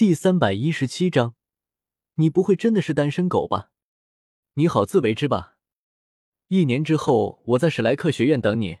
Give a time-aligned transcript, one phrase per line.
[0.00, 1.34] 第三百一十七章，
[2.14, 3.70] 你不会真的是单身狗吧？
[4.54, 5.58] 你好自为之吧。
[6.48, 8.78] 一年之后，我在史莱克学院等你。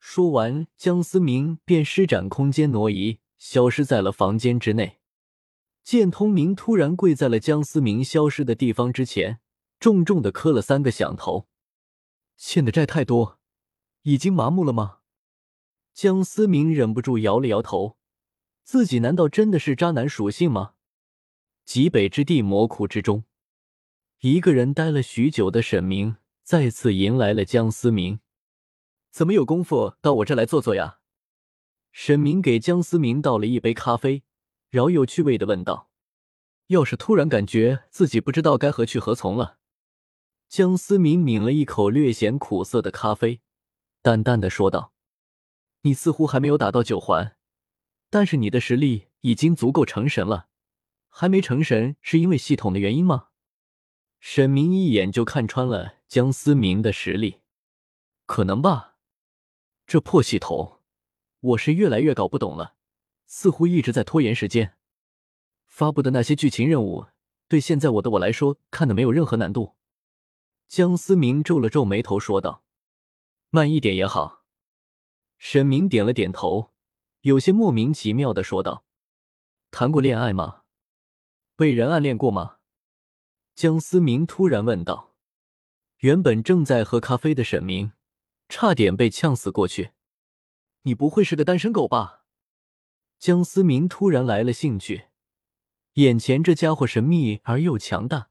[0.00, 4.98] 说完，江思明便施展空间挪移，消失在了房间之内。
[5.84, 9.38] 见通明突然跪在了江思明消失的地方之前，
[9.78, 11.46] 重重的磕了三个响头。
[12.36, 13.38] 欠的债太多，
[14.02, 14.98] 已经麻木了吗？
[15.92, 17.96] 江思明忍不住摇了摇头。
[18.64, 20.72] 自己难道真的是渣男属性吗？
[21.66, 23.24] 极北之地魔窟之中，
[24.20, 28.20] 一个人待了许久的沈明再次迎来了江思明。
[29.10, 30.98] 怎么有功夫到我这来坐坐呀？
[31.92, 34.24] 沈明给江思明倒了一杯咖啡，
[34.70, 35.90] 饶有趣味的问道
[36.68, 39.58] ：“要是突然感觉自己不知道该何去何从了。”
[40.48, 43.40] 江思明抿了一口略显苦涩的咖啡，
[44.02, 44.92] 淡淡的说道
[45.82, 47.36] ：“你似乎还没有打到九环。”
[48.14, 50.46] 但是你的实力已经足够成神了，
[51.08, 53.30] 还没成神是因为系统的原因吗？
[54.20, 57.40] 沈明一眼就看穿了江思明的实力，
[58.24, 58.98] 可能吧。
[59.84, 60.80] 这破系统，
[61.40, 62.76] 我是越来越搞不懂了，
[63.26, 64.76] 似乎一直在拖延时间。
[65.66, 67.06] 发布的那些剧情任务，
[67.48, 69.74] 对现在我的我来说，看的没有任何难度。
[70.68, 72.62] 江思明皱了皱眉头说道
[73.50, 74.44] ：“慢一点也好。”
[75.36, 76.73] 沈明点了点头。
[77.24, 78.84] 有些莫名其妙的说道
[79.72, 80.64] ：“谈过恋爱吗？
[81.56, 82.56] 被人暗恋过吗？”
[83.56, 85.14] 江思明突然问道。
[86.00, 87.92] 原本正在喝咖啡的沈明，
[88.50, 89.92] 差点被呛死过去。
[90.82, 92.26] “你不会是个单身狗吧？”
[93.18, 95.06] 江思明突然来了兴趣。
[95.94, 98.28] 眼前这家伙神秘而又强大，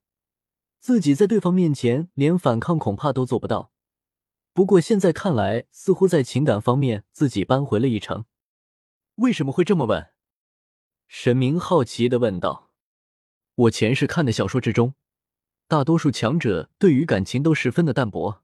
[0.79, 3.71] 自己在对方面前连反抗恐怕都做不到。
[4.53, 8.25] 不过现在看来，似乎在情感方面自己扳回了一城。
[9.17, 10.09] 为什么会这么问？
[11.07, 12.71] 沈明好奇的问道。
[13.55, 14.95] 我前世看的小说之中，
[15.67, 18.41] 大多数强者对于感情都十分的淡薄，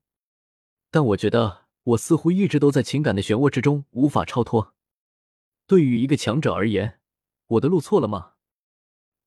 [0.92, 4.76] 但我觉得我似乎一直都在情感的漩涡之中无法超脱。
[5.66, 7.00] 对于一个强者而言，
[7.48, 8.34] 我的路错了吗？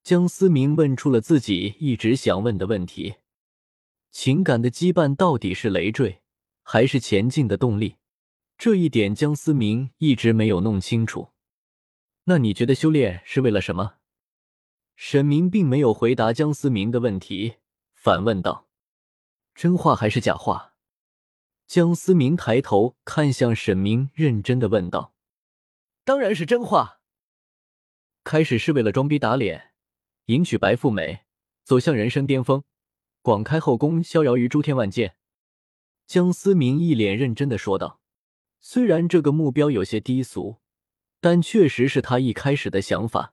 [0.05, 3.17] 江思明问出了自己一直想问的问题：
[4.13, 6.23] 情感的羁绊到底是累赘，
[6.63, 7.97] 还是前进的动力？
[8.65, 11.31] 这一点江思明一直没有弄清楚。
[12.27, 13.95] 那你觉得修炼是为了什么？
[14.95, 17.57] 沈明并没有回答江思明的问题，
[17.93, 18.69] 反问道
[19.53, 20.77] ：“真话还是假话？”
[21.67, 25.13] 江思明抬头看向沈明，认真的问道
[26.07, 27.01] ：“当然是真话。
[28.23, 29.73] 开始是为了装逼打脸，
[30.27, 31.25] 迎娶白富美，
[31.65, 32.63] 走向人生巅峰，
[33.23, 35.17] 广开后宫，逍遥于诸天万界。”
[36.07, 37.99] 江思明一脸认真的说道
[38.63, 40.61] ：“虽然这个目标有些低俗。”
[41.25, 43.33] 但确实是他一开始的想法，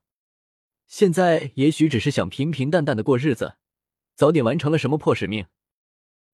[0.86, 3.58] 现在也许只是想平平淡淡的过日子，
[4.14, 5.48] 早点完成了什么破使命，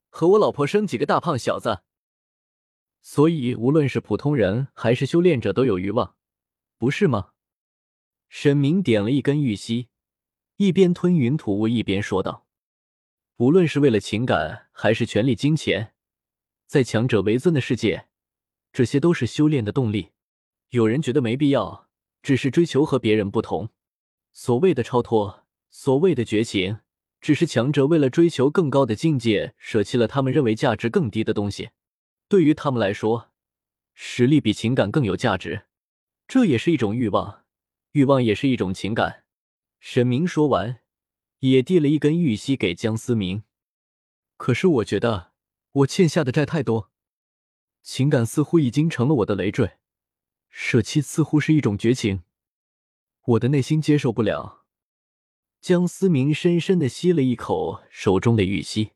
[0.10, 1.84] 和我老婆生几个大胖小子。
[3.00, 6.18] 所以无论是普通人还是修炼者都有欲望，
[6.78, 7.30] 不是吗？
[8.28, 9.88] 沈明点了一根玉溪，
[10.58, 12.46] 一边吞云吐雾一边说道
[13.40, 15.94] ：“无论是为了情感还是权力、金钱，
[16.68, 18.10] 在强者为尊的世界，
[18.76, 20.12] 这些都是修炼的动力。”
[20.72, 21.88] 有人觉得没必要，
[22.22, 23.70] 只是追求和别人不同。
[24.34, 26.80] 所谓的超脱，所谓的绝情，
[27.22, 31.70] 只是强者为了追求更高的境界，舍弃了他们认为价值更低的东西。
[32.28, 33.32] 对于他们来说，
[33.94, 35.68] 实力比情感更有价值，
[36.28, 37.46] 这也是一种欲望，
[37.94, 39.24] 欲望也是一种情感。
[39.80, 40.82] 沈明说完，
[41.40, 43.44] 也递了一根玉溪给江思明。
[44.36, 45.32] 可是我觉得
[45.72, 46.92] 我欠下的债太多，
[47.86, 49.74] 情感似乎已经成了我的累赘。
[50.50, 52.24] 舍弃似乎是一种绝情，
[53.26, 54.66] 我的内心接受不了。
[55.62, 58.94] 江思明深深的吸了一口手中的玉溪，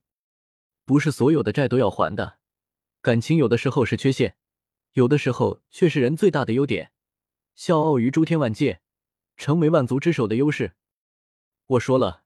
[0.86, 2.40] 不是所有的债都要还的，
[3.00, 4.36] 感情有的时候是缺陷，
[4.94, 6.92] 有的时候却是人最大的优点，
[7.54, 8.82] 笑傲于诸天万界，
[9.38, 10.74] 成为万族之首的优势。
[11.68, 12.24] 我说了，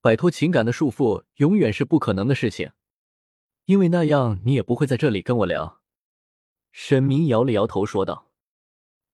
[0.00, 2.72] 摆脱情感的束缚永远是不可能的事情，
[3.66, 5.77] 因为那样你也不会在这里跟我聊。
[6.80, 8.30] 沈明摇了摇头说道。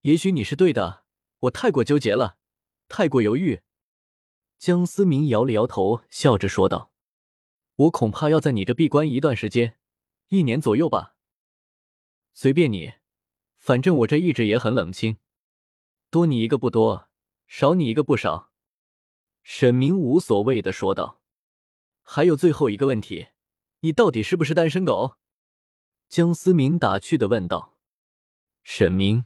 [0.02, 1.04] 也许你是对的，
[1.38, 2.36] 我太过纠结了，
[2.88, 3.62] 太过犹豫。
[4.58, 6.92] 江思明摇了摇头，笑着说道
[7.76, 9.78] ：“我恐怕要在你这闭关一段时间，
[10.28, 11.16] 一年左右吧。
[12.34, 12.92] 随便你，
[13.56, 15.16] 反正我这一直也很冷清，
[16.10, 17.08] 多你一个不多，
[17.46, 18.52] 少你一个不少。”
[19.42, 21.22] 沈明无所谓的说道
[22.04, 23.28] ：“还有最后一个问题，
[23.80, 25.16] 你到底是不是单身狗？”
[26.14, 27.74] 江思明打趣的问道。
[28.62, 29.24] 沈明。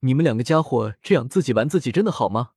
[0.00, 2.54] 你们两个家伙这样自己玩自己，真的好吗？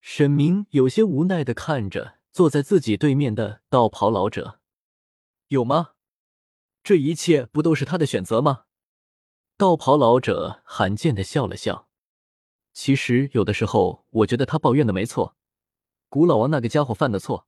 [0.00, 4.58] 沈明有些无奈的看着坐在自己对面的道袍老者，
[5.48, 5.90] 有吗？
[6.82, 8.64] 这一切不都是他的选择吗？
[9.58, 11.90] 道袍老者罕见的笑了笑。
[12.72, 15.36] 其实有的时候，我觉得他抱怨的没错。
[16.08, 17.46] 古老王那个家伙犯的错，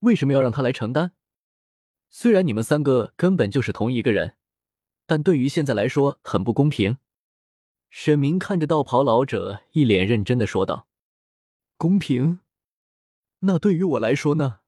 [0.00, 1.12] 为什么要让他来承担？
[2.10, 4.36] 虽然你们三个根本就是同一个人，
[5.12, 6.96] 但对于现在来说很不公平。
[7.90, 10.88] 沈明看着道袍老者，一脸认真的说道。
[11.76, 12.40] 公平？
[13.40, 14.60] 那对于我来说呢？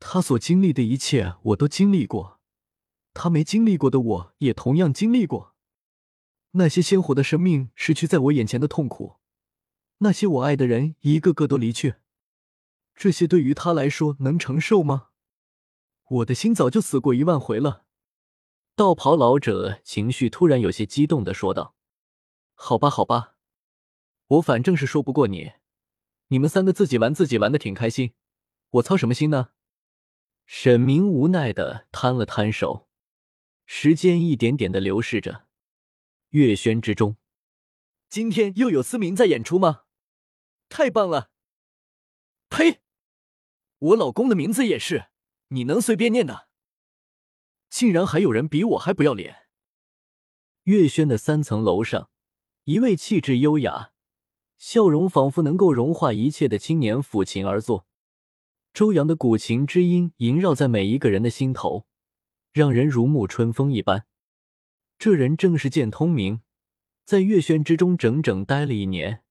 [0.00, 2.40] 他所经历的一切我都经历过，
[3.12, 5.54] 他没经历过的我也同样经历过。
[6.52, 9.16] 那些鲜活的生命失去在我眼前的痛苦，
[9.98, 11.96] 那些我爱的人一个个都离去，
[12.94, 15.08] 这些对于他来说能承受吗？
[16.08, 17.84] 我的心早就死过一万回了。
[18.74, 21.74] 道袍老者情绪突然有些激动的说道
[22.54, 23.36] ：“好吧，好吧，
[24.26, 25.52] 我反正是说不过你。”
[26.28, 28.14] 你们三个自己玩自己玩的挺开心，
[28.70, 29.50] 我操什么心呢？
[30.46, 32.88] 沈明无奈的摊了摊手。
[33.66, 35.46] 时间一点点的流逝着，
[36.30, 37.16] 月轩之中，
[38.08, 39.82] 今天又有司明在演出吗？
[40.70, 41.30] 太棒了！
[42.48, 42.80] 呸！
[43.78, 45.08] 我老公的名字也是，
[45.48, 46.48] 你能随便念的？
[47.72, 49.46] 竟然还有人比我还不要脸！
[50.64, 52.10] 月轩的三层楼上，
[52.64, 53.92] 一位气质优雅。
[54.58, 57.86] 笑容仿佛能够融化一切的青年抚琴而坐，
[58.74, 61.86] 周扬的古琴之音萦绕在每一个人的心头，
[62.52, 64.04] 让人如沐春风一般。
[64.98, 66.42] 这人正是剑通明，
[67.06, 69.22] 在月轩之中整整待了一年，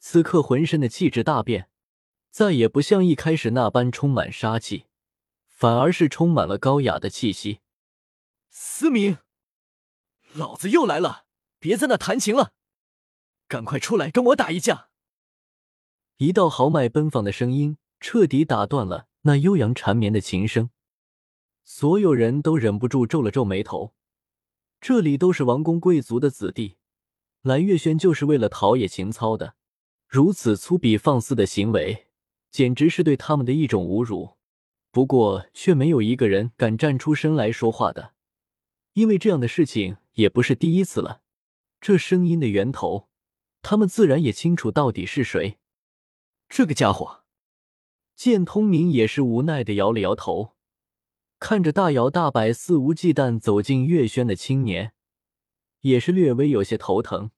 [0.00, 1.70] 此刻浑身的气质大变，
[2.32, 4.86] 再也不像一开始那般充满杀气，
[5.46, 7.60] 反而是充满了高雅的气息。
[8.58, 9.18] 思明，
[10.32, 11.26] 老子又来了，
[11.58, 12.54] 别在那弹琴了。
[13.48, 14.88] 赶快出来跟我打一架！
[16.16, 20.70] 一道豪迈奔放的声音彻底打断了那悠扬缠绵的琴声，
[21.64, 23.94] 所有人都忍不住皱了皱眉头。
[24.80, 26.78] 这里都是王公贵族的子弟，
[27.42, 29.54] 蓝月轩就是为了陶冶情操的，
[30.08, 32.06] 如此粗鄙放肆的行为，
[32.50, 34.38] 简直是对他们的一种侮辱。
[34.90, 38.14] 不过，却没有一个人敢站出声来说话的，
[38.96, 41.20] 因为这样的事情也不是第一次了。
[41.80, 43.08] 这声音的源头。
[43.68, 45.58] 他们自然也清楚到底是谁。
[46.48, 47.24] 这个家伙，
[48.14, 50.54] 剑通明也是无奈的摇了摇头，
[51.40, 54.92] 看着大摇大摆、肆无忌惮走进月轩的青年，
[55.80, 57.32] 也是略微有些头疼。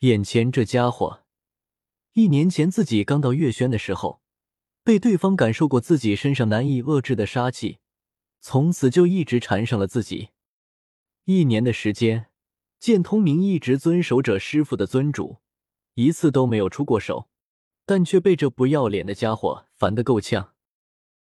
[0.00, 1.22] 眼前这家伙，
[2.14, 4.20] 一年前自己刚到月轩的时候，
[4.82, 7.78] 被对方感受过自己身上难以遏制的杀气，
[8.40, 10.30] 从此就一直缠上了自己。
[11.30, 12.28] 一年的时间。
[12.80, 15.40] 剑通明一直遵守着师傅的尊主，
[15.92, 17.28] 一次都没有出过手，
[17.84, 20.54] 但却被这不要脸的家伙烦得够呛。